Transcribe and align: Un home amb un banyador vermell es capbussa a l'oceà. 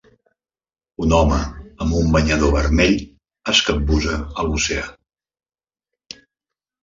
Un 1.07 1.11
home 1.17 1.35
amb 1.83 1.93
un 1.99 2.07
banyador 2.15 2.53
vermell 2.55 2.97
es 3.53 3.61
capbussa 3.67 4.15
a 4.21 4.45
l'oceà. 4.47 4.87